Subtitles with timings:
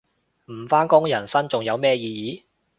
[0.47, 2.43] 唔返工人生仲有咩意義